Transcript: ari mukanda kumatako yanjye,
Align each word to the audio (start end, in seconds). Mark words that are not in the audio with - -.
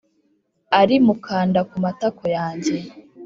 ari 0.79 0.95
mukanda 1.05 1.59
kumatako 1.69 2.23
yanjye, 2.37 2.75